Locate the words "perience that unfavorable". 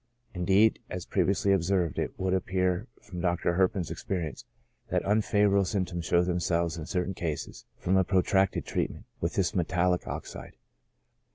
4.03-5.63